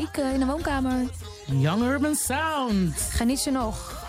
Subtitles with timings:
[0.00, 1.06] Ik in de woonkamer.
[1.46, 2.96] Young Urban Sound.
[2.96, 4.03] Geniet ze nog.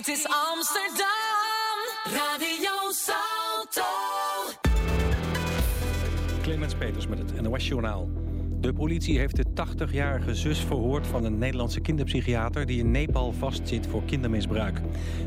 [0.00, 3.88] Dit is Amsterdam, Radio Salto.
[6.42, 8.08] Clemens Peters met het NOS Journaal.
[8.60, 12.66] De politie heeft de 80-jarige zus verhoord van een Nederlandse kinderpsychiater...
[12.66, 14.80] die in Nepal vastzit voor kindermisbruik.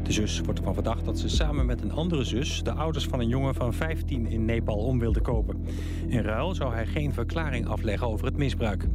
[0.04, 2.63] De zus wordt ervan verdacht dat ze samen met een andere zus...
[2.63, 5.65] de ouders van een jongen van 15 in Nepal om wilde kopen.
[6.08, 8.87] In ruil zou hij geen verklaring afleggen over het misbruik.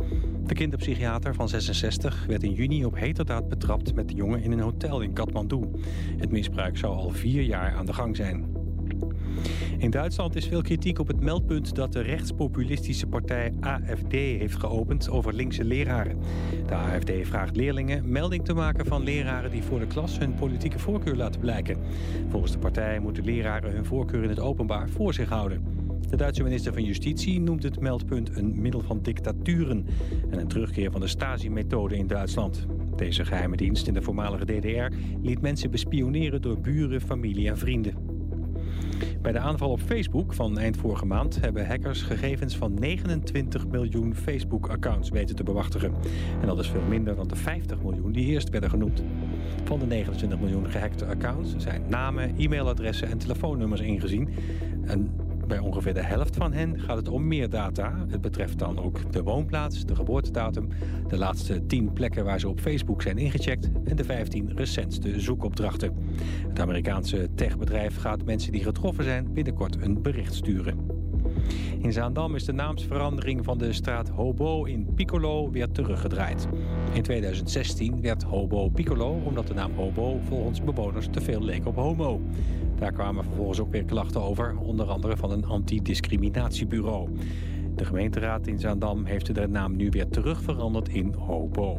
[0.48, 3.94] De kinderpsychiater van 66 werd in juni op heterdaad betrapt...
[3.94, 5.60] met de jongen in een hotel in Kathmandu.
[6.16, 8.56] Het misbruik zou al vier jaar aan de gang zijn.
[9.78, 15.10] In Duitsland is veel kritiek op het meldpunt dat de rechtspopulistische partij AFD heeft geopend
[15.10, 16.18] over linkse leraren.
[16.66, 20.78] De AFD vraagt leerlingen melding te maken van leraren die voor de klas hun politieke
[20.78, 21.78] voorkeur laten blijken.
[22.28, 25.77] Volgens de partij moeten leraren hun voorkeur in het openbaar voor zich houden.
[26.10, 29.86] De Duitse minister van Justitie noemt het meldpunt een middel van dictaturen
[30.30, 32.66] en een terugkeer van de Stasi-methode in Duitsland.
[32.96, 37.94] Deze geheime dienst in de voormalige DDR liet mensen bespioneren door buren, familie en vrienden.
[39.22, 44.14] Bij de aanval op Facebook van eind vorige maand hebben hackers gegevens van 29 miljoen
[44.14, 45.94] Facebook-accounts weten te bewachtigen.
[46.40, 49.02] En dat is veel minder dan de 50 miljoen die eerst werden genoemd.
[49.64, 54.28] Van de 29 miljoen gehackte accounts zijn namen, e-mailadressen en telefoonnummers ingezien.
[54.84, 55.10] En
[55.48, 58.04] bij ongeveer de helft van hen gaat het om meer data.
[58.08, 60.68] Het betreft dan ook de woonplaats, de geboortedatum,
[61.08, 65.94] de laatste 10 plekken waar ze op Facebook zijn ingecheckt en de 15 recentste zoekopdrachten.
[66.48, 70.98] Het Amerikaanse techbedrijf gaat mensen die getroffen zijn binnenkort een bericht sturen.
[71.78, 76.48] In Zaandam is de naamsverandering van de straat Hobo in Piccolo weer teruggedraaid.
[76.92, 81.74] In 2016 werd Hobo Piccolo omdat de naam Hobo volgens bewoners te veel leek op
[81.74, 82.20] homo.
[82.78, 87.08] Daar kwamen vervolgens ook weer klachten over, onder andere van een antidiscriminatiebureau.
[87.74, 91.78] De gemeenteraad in Zaandam heeft de naam nu weer terugveranderd in Hobo.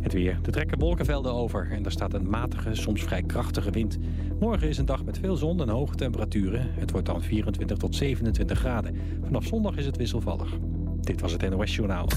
[0.00, 0.38] Het weer.
[0.44, 3.98] Er trekken wolkenvelden over en er staat een matige, soms vrij krachtige wind.
[4.40, 6.66] Morgen is een dag met veel zon en hoge temperaturen.
[6.74, 8.96] Het wordt dan 24 tot 27 graden.
[9.24, 10.58] Vanaf zondag is het wisselvallig.
[11.00, 12.08] Dit was het NOS Journaal.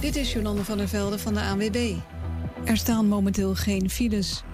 [0.00, 1.94] Dit is Jolande van der Velde van de ANWB.
[2.64, 4.44] Er staan momenteel geen files.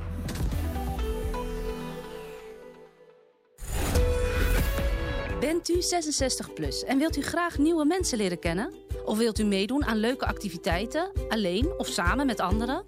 [5.63, 8.73] Bent u 66 plus en wilt u graag nieuwe mensen leren kennen?
[9.05, 12.85] Of wilt u meedoen aan leuke activiteiten, alleen of samen met anderen?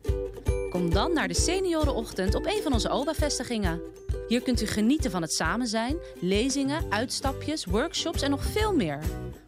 [0.71, 3.81] Kom dan naar de Seniorenochtend op een van onze OBA-vestigingen.
[4.29, 8.99] Hier kunt u genieten van het samen zijn, lezingen, uitstapjes, workshops en nog veel meer.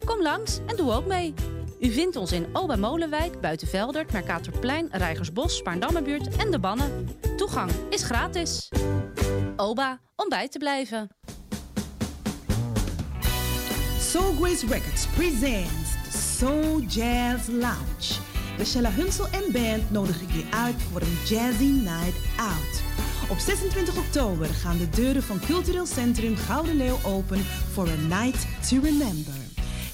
[0.05, 1.33] Kom langs en doe ook mee.
[1.79, 7.19] U vindt ons in Oba Molenwijk, Buitenveldert, Mercatorplein, Rijgersbos, Spaarndammerbuurt en De Bannen.
[7.35, 8.69] Toegang is gratis.
[9.55, 11.09] Oba, om bij te blijven.
[14.07, 18.21] Soul Grace Records presents the Soul Jazz Lounge.
[18.57, 22.81] Michelle Hunsel en band nodigen je uit voor een jazzy night out.
[23.29, 28.47] Op 26 oktober gaan de deuren van Cultureel Centrum Gouden Leeuw open voor a night
[28.69, 29.46] to remember.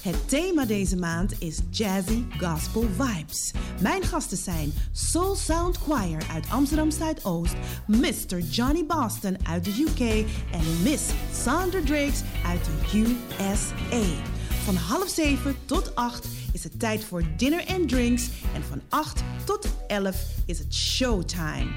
[0.04, 3.52] Het thema deze maand is Jazzy Gospel Vibes.
[3.80, 7.54] Mijn gasten zijn Soul Sound Choir uit Amsterdam Zuidoost,
[7.86, 8.38] Mr.
[8.38, 14.22] Johnny Boston uit de UK en Miss Sandra Drakes uit de USA.
[14.64, 19.22] Van half zeven tot acht is het tijd voor dinner and drinks en van 8
[19.44, 20.16] tot 11
[20.46, 21.68] is het showtime.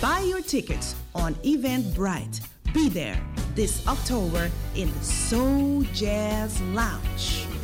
[0.00, 2.40] Buy your tickets on Eventbrite.
[2.72, 3.18] Be there
[3.54, 7.57] this October in the Soul Jazz Lounge.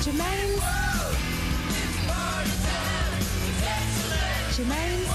[0.00, 0.62] Germaine's.
[4.56, 5.08] Germaine's.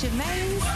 [0.00, 0.66] Germaine's.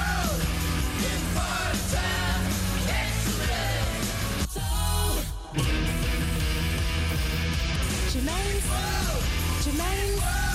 [9.63, 10.50] Germaine's.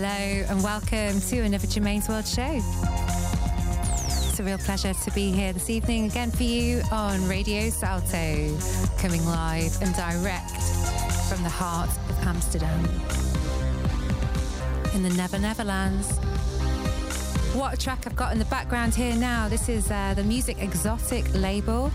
[0.00, 2.62] Hello and welcome to another Germaine's World show.
[2.62, 8.56] It's a real pleasure to be here this evening again for you on Radio Salto,
[8.98, 10.52] coming live and direct
[11.28, 12.84] from the heart of Amsterdam
[14.94, 16.16] in the Never Never Lands.
[17.56, 19.48] What a track I've got in the background here now.
[19.48, 21.90] This is uh, the Music Exotic label.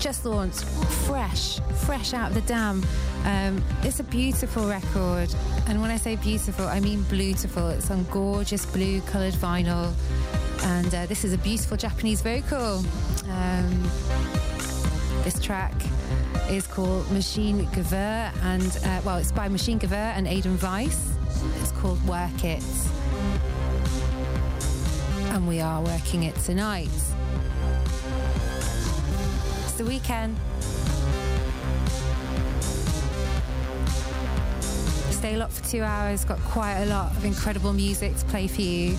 [0.00, 0.64] Just launched
[1.04, 2.82] fresh, fresh out of the dam.
[3.26, 5.28] Um, it's a beautiful record.
[5.66, 7.68] And when I say beautiful, I mean beautiful.
[7.68, 9.92] It's on gorgeous blue coloured vinyl.
[10.62, 12.84] And uh, this is a beautiful Japanese vocal.
[13.30, 13.82] Um,
[15.24, 15.74] this track
[16.50, 21.14] is called Machine Gewehr, and uh, well, it's by Machine Gewehr and Aidan Weiss.
[21.60, 22.62] It's called Work It.
[25.32, 26.90] And we are working it tonight.
[29.62, 30.36] It's the weekend.
[35.24, 38.60] Stay locked for two hours, got quite a lot of incredible music to play for
[38.60, 38.94] you.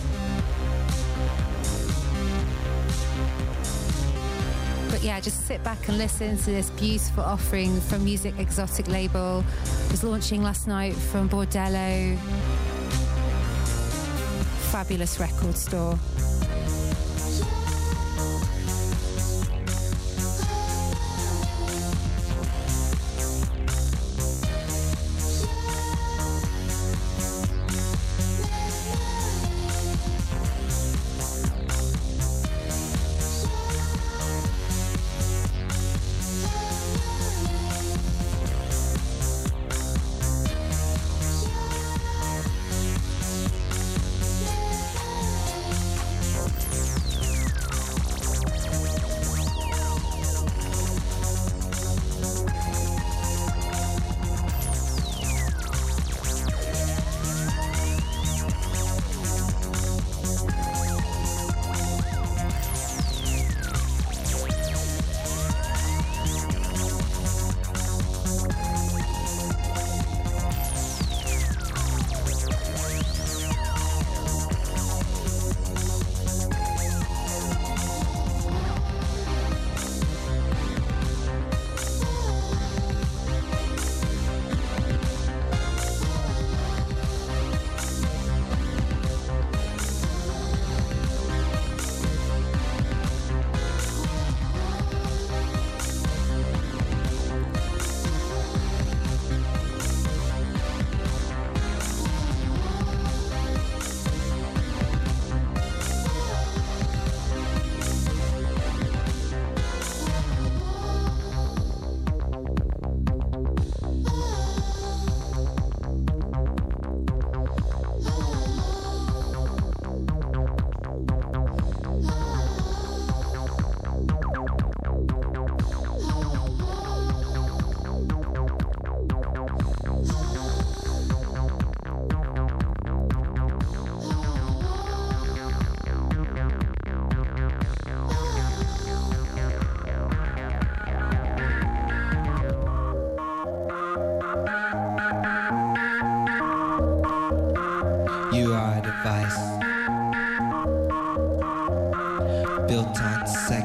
[4.90, 9.46] But yeah, just sit back and listen to this beautiful offering from Music Exotic Label.
[9.86, 12.18] It was launching last night from Bordello.
[14.72, 16.00] Fabulous record store.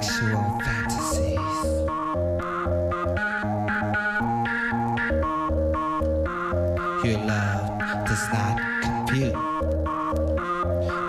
[0.02, 1.36] Sexual fantasies.
[7.04, 7.68] Your love
[8.06, 9.34] does not compute.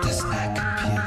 [0.02, 1.02] Does not compute.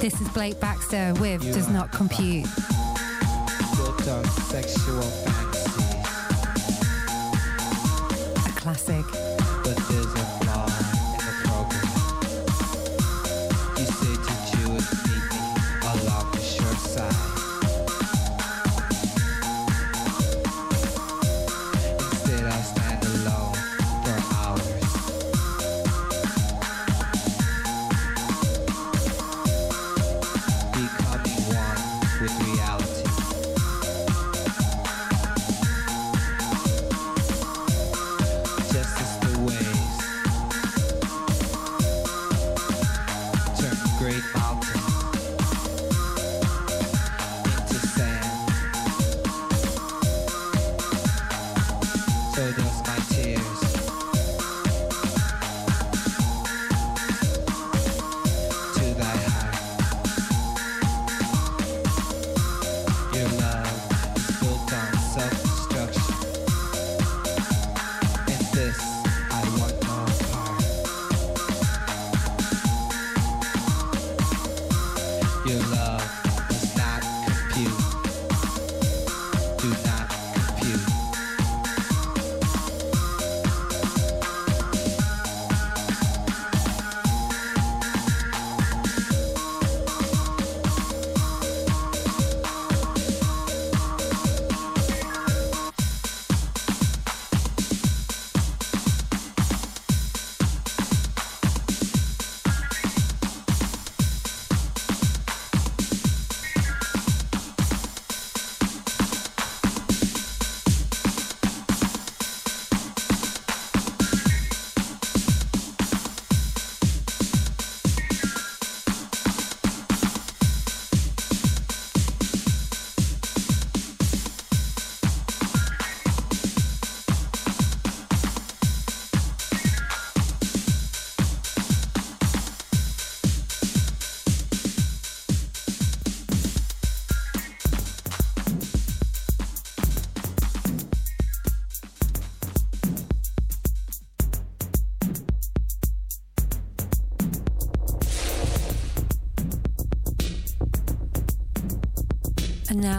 [0.00, 2.48] This is Blake Baxter with You Does Not Compute.
[8.62, 9.04] Classic.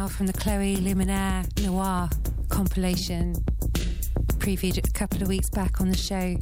[0.03, 2.09] Now from the Chloe Lumière Noire
[2.49, 3.35] compilation,
[4.39, 6.35] previewed a couple of weeks back on the show.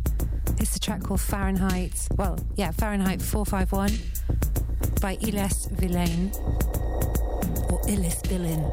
[0.57, 2.07] It's a track called Fahrenheit.
[2.17, 3.91] Well, yeah, Fahrenheit 451
[4.99, 6.31] by Iles Villain.
[7.69, 8.63] Or Ilis Villain.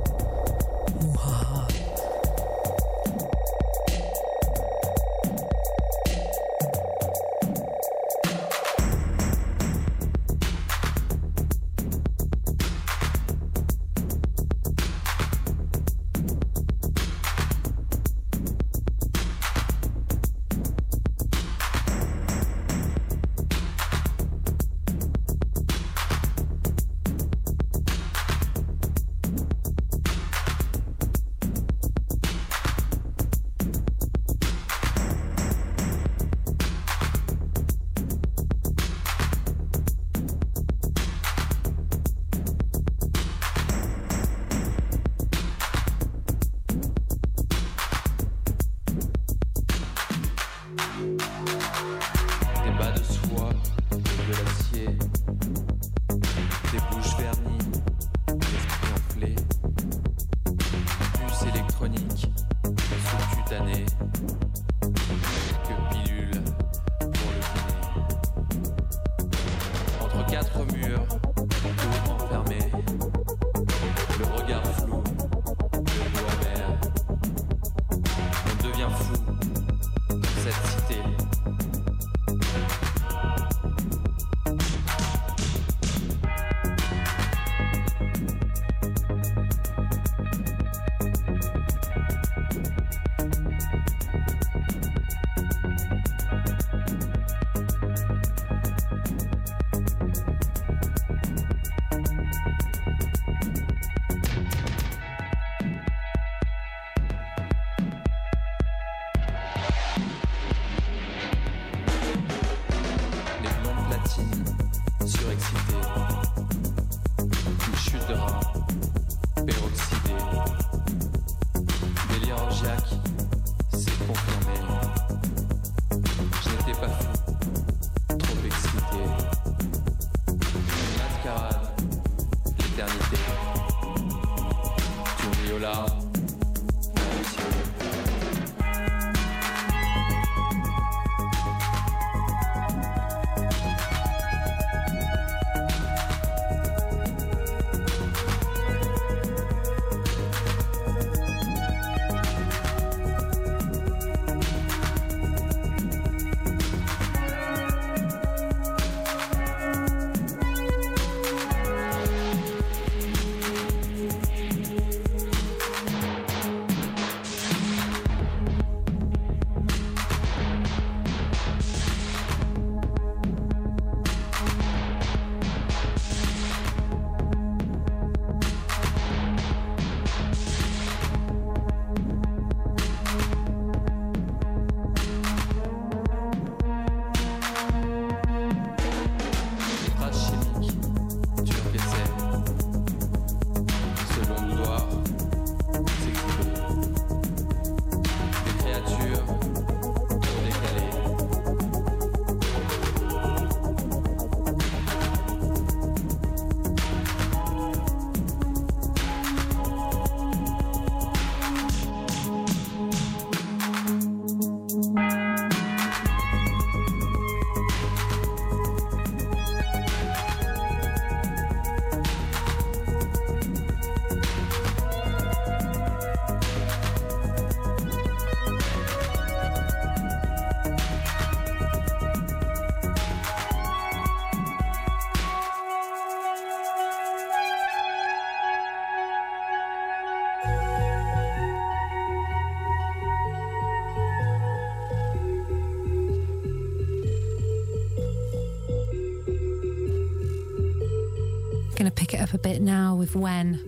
[252.38, 253.58] A bit now with When.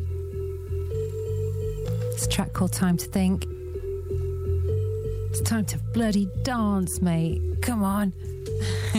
[2.13, 3.45] It's a track called Time to Think.
[5.31, 7.41] It's time to bloody dance, mate.
[7.63, 8.11] Come on.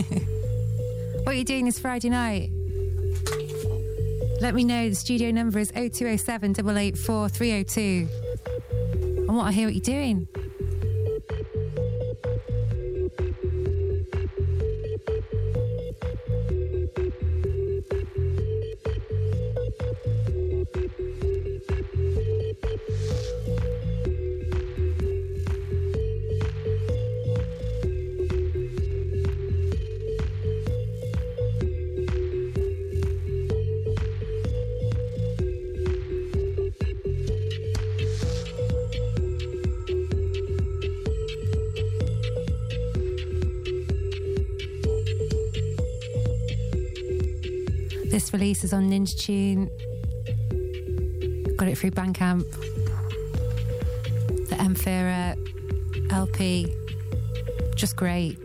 [1.24, 2.50] what are you doing this Friday night?
[4.42, 4.90] Let me know.
[4.90, 8.08] The studio number is 0207 884 302.
[9.28, 10.28] I want to hear what you're doing.
[49.06, 49.68] Tune.
[51.56, 52.50] Got it through Bandcamp.
[54.48, 55.36] The Emphira
[56.10, 56.72] LP.
[57.74, 58.38] Just great.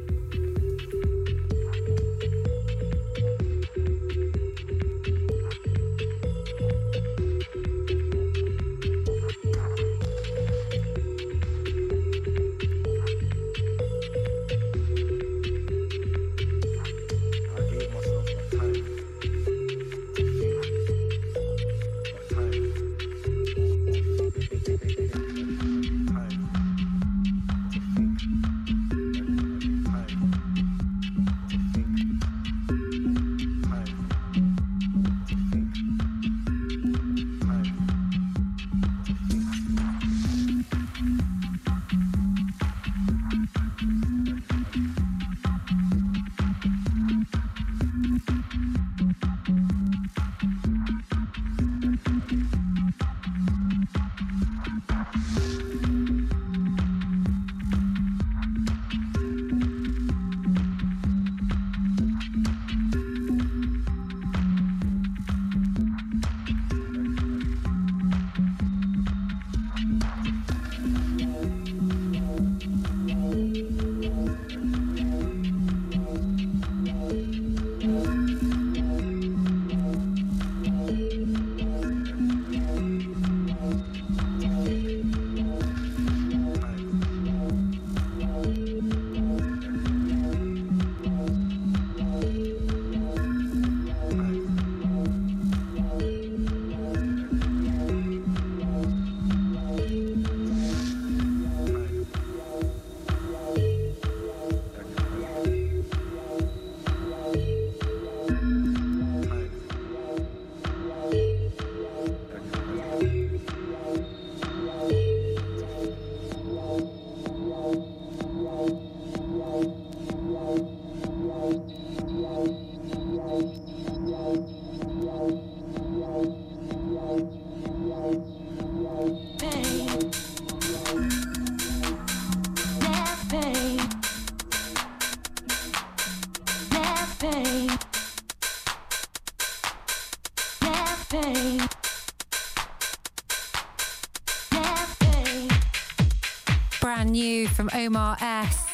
[147.88, 148.66] Omar S.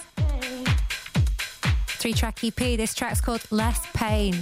[2.00, 2.56] Three track EP.
[2.56, 4.34] This track's called Less Pain.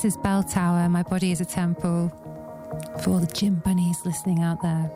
[0.00, 0.88] This is Bell Tower.
[0.88, 2.10] My body is a temple.
[3.02, 4.90] For all the gym bunnies listening out there.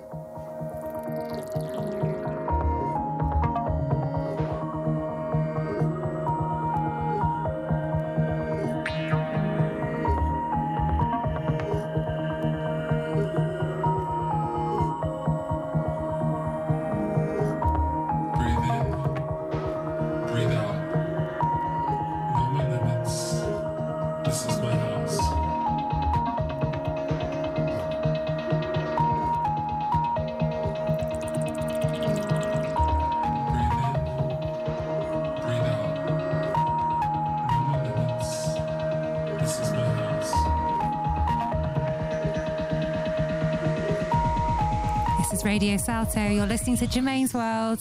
[45.84, 46.26] Salto.
[46.30, 47.78] You're listening to Germaine's World.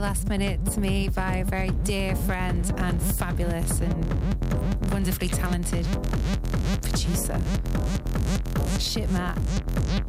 [0.00, 5.86] Last minute to me by a very dear friend and fabulous and wonderfully talented
[6.80, 7.38] producer.
[8.78, 9.36] Shit, Matt.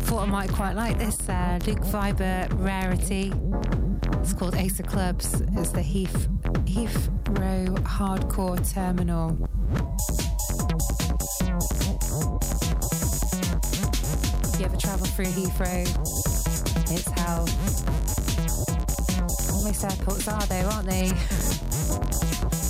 [0.03, 3.33] Thought I might quite like this uh, Luke Vibert rarity.
[4.21, 5.41] It's called Ace of Clubs.
[5.57, 6.29] It's the Heath
[6.65, 9.37] Heath Row Hardcore Terminal.
[14.53, 15.85] If you ever travel through Heathrow,
[16.89, 18.10] it's hell.
[19.63, 21.11] Most airports are though, aren't they?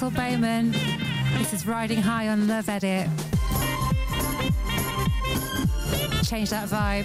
[0.00, 0.72] Axel Boman.
[1.36, 3.06] This is Riding High on Love Edit.
[6.24, 7.04] Change that vibe.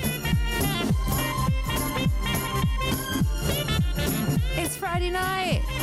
[4.55, 5.74] It's Friday night.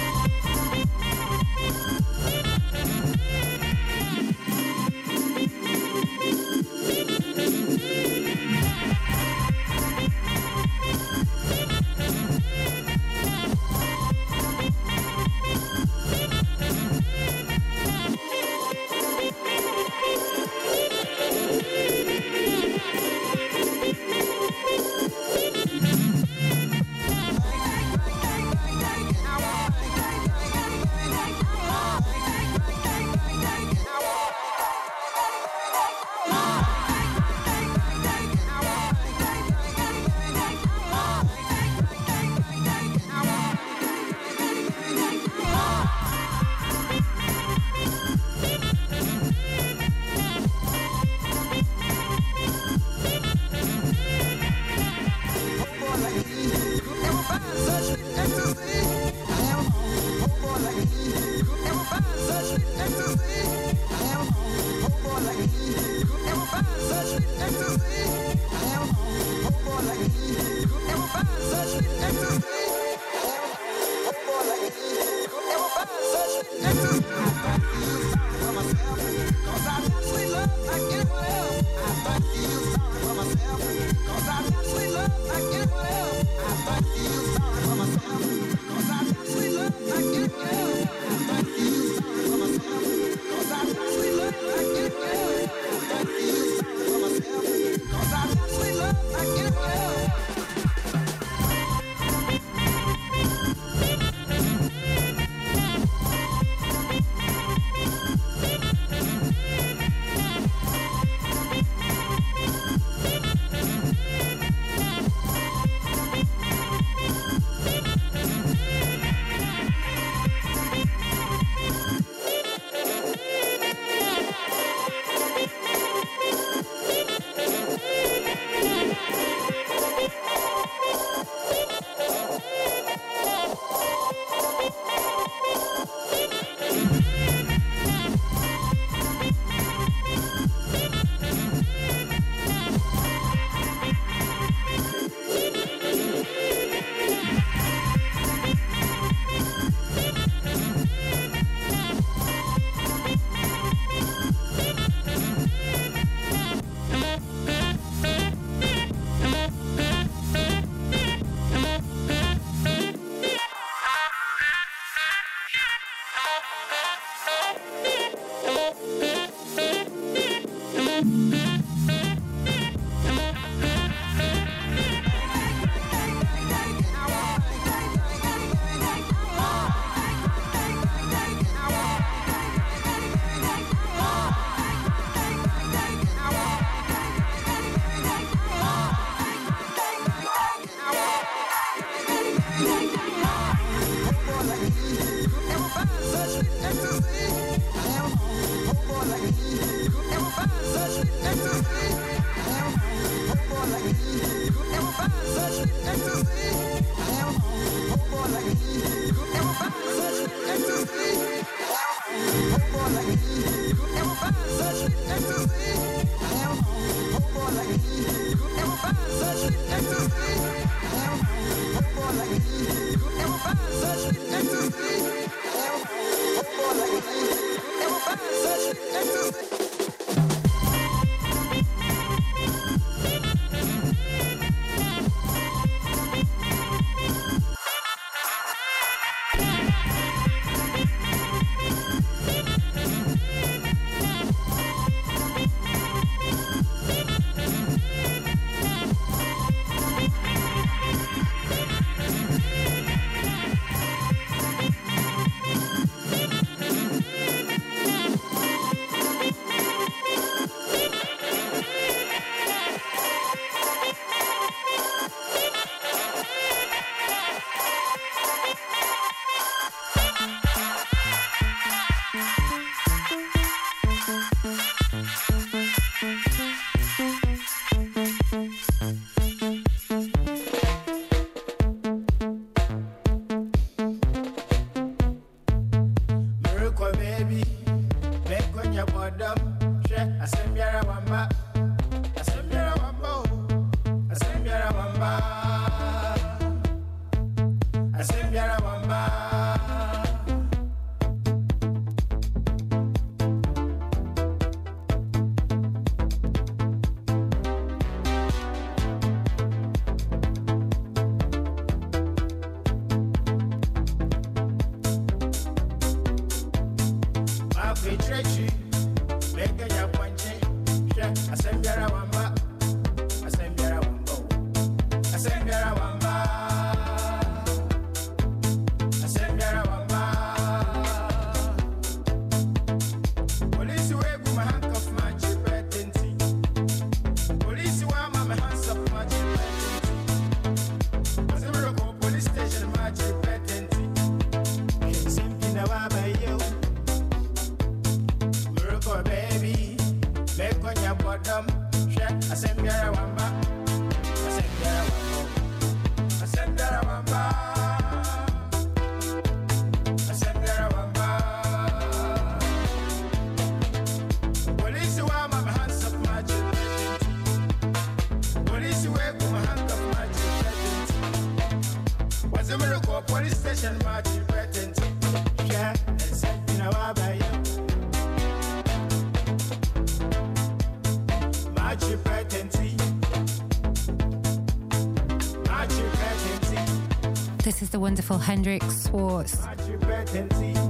[387.73, 389.35] the wonderful Hendrik Schwarz,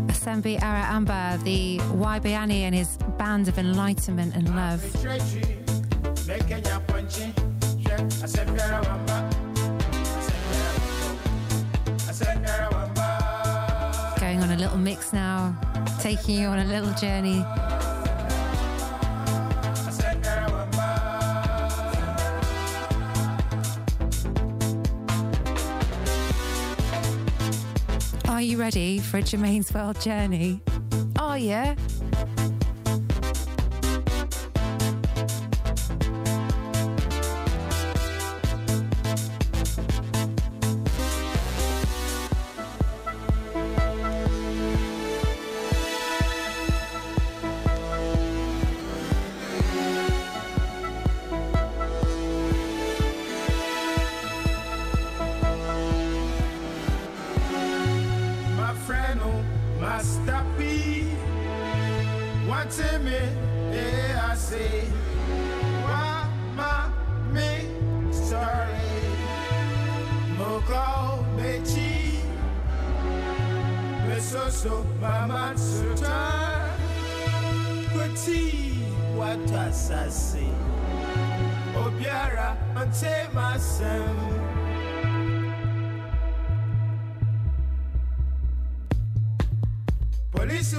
[0.06, 4.80] Asembi Ara Amber, the Waibiani and his band of enlightenment and love.
[14.20, 15.58] Going on a little mix now,
[15.98, 17.44] taking you on a little journey
[28.42, 30.60] Are you ready for a Germaine's World journey?
[31.16, 31.76] Oh, Are you?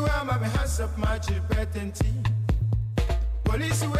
[0.03, 2.13] wa ma be hasap ma chiri petenti
[3.43, 3.97] polisi wa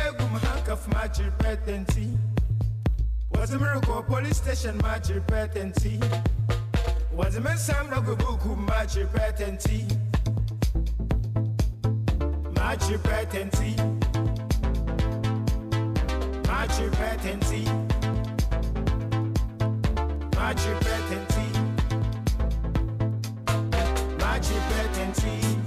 [3.60, 6.00] miracle police station ma chiri petenti
[7.42, 9.86] mesam na gwe buku ma chiri petenti
[12.56, 13.76] ma chiri petenti
[16.48, 16.90] ma chiri
[24.70, 25.63] petenti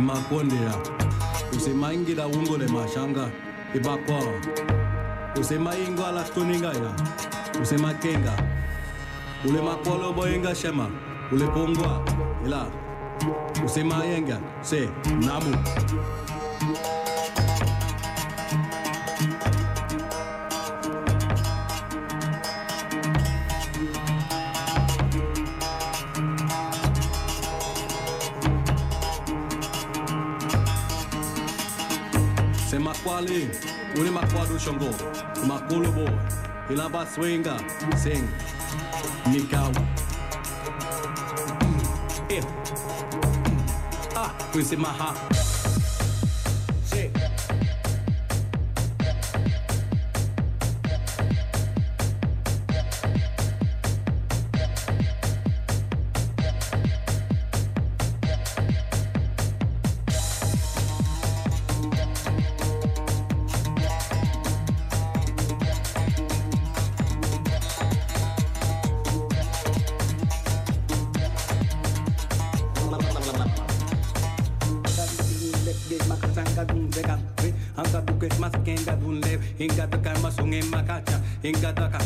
[0.00, 0.74] imakondera
[1.56, 3.30] usemaingira ungole mashanga
[3.74, 4.20] ibakwa.
[5.40, 6.92] Usemaingwa lastoningaya
[7.62, 8.32] usemakenga.
[9.48, 10.86] Ule makwalo boyenga shema
[11.32, 12.02] ule pongwa
[12.46, 12.66] ila.
[13.66, 14.88] Usemayenga se
[15.26, 15.56] namu
[33.00, 33.48] se makwali
[34.00, 34.94] ule makwado shongo
[35.46, 36.10] makolo boy
[36.70, 37.56] ila baswenga
[38.02, 38.24] sing
[39.32, 39.72] mikau
[42.28, 42.44] eh.
[44.16, 45.14] Ah kwese maha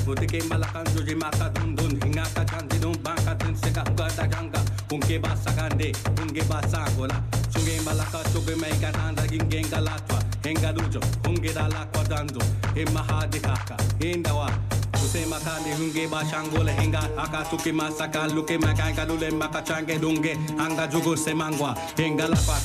[0.04, 3.70] Buddha के मलकान जो जी माता धुन धुन, हिंगा का चांदी धुन बांका धुन से
[3.74, 4.60] का हुगा ता जांगा।
[4.92, 5.92] उनके बासा सगांदे
[6.22, 11.84] उनके बासा सांगोला चुगे मलका, चुगे मैं का नांदा, गिंगे गलात्वा हिंगा दूजो हुंगे डाला
[11.88, 12.40] को दांदो।
[12.74, 14.46] हे महा दिखा हे हिंदवा
[14.94, 19.98] उसे मका निहुंगे बाशांगो हिंगा, आका सुके मासा का लुके मैं का लुले, मका चांगे
[19.98, 22.58] दूँगे हंगा जुगुर से मांगवा, हिंगा लापा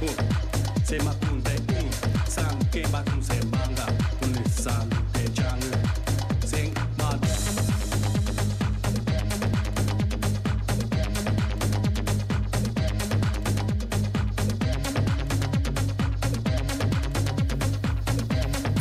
[0.00, 0.08] Mm.
[0.84, 1.90] sema kunde un mm.
[2.28, 3.86] sam ke ba kun se banga
[4.20, 5.62] kun sam ke chang.
[6.44, 7.10] Sing ma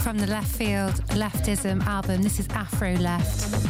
[0.04, 3.69] From the Leftfield Leftism album, this is Afro Left.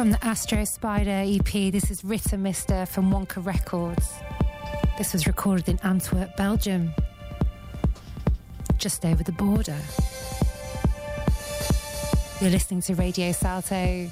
[0.00, 4.14] From the Astro Spider EP, this is Ritter Mister from Wonka Records.
[4.96, 6.94] This was recorded in Antwerp, Belgium,
[8.78, 9.76] just over the border.
[12.40, 14.10] You're listening to Radio Salto.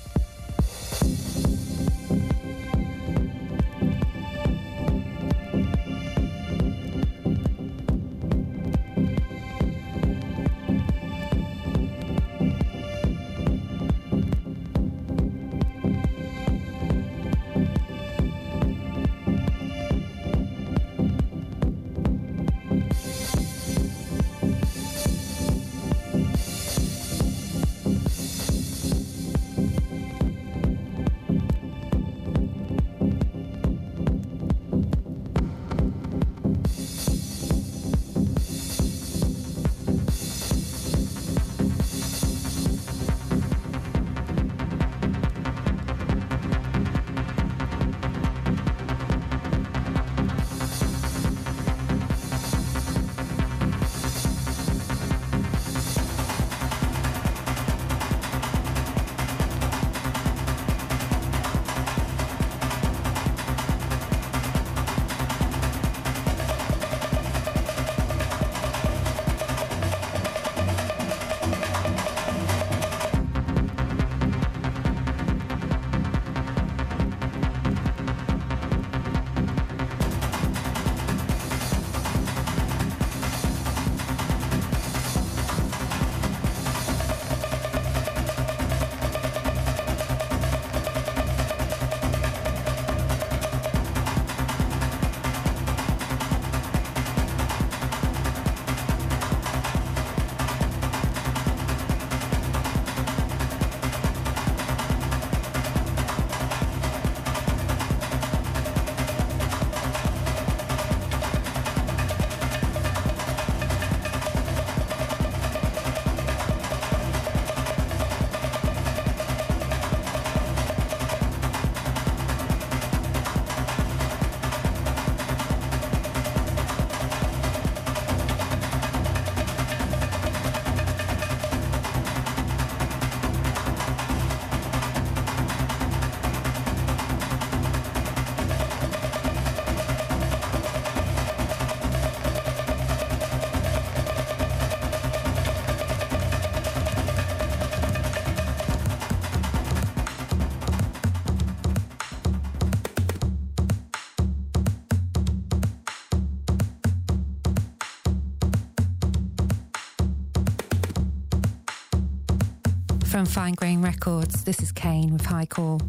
[163.19, 164.45] From Fine Grain Records.
[164.45, 165.81] This is Kane with High Call.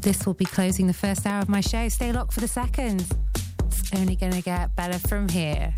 [0.00, 1.90] This will be closing the first hour of my show.
[1.90, 3.04] Stay locked for the second.
[3.66, 5.74] It's only going to get better from here.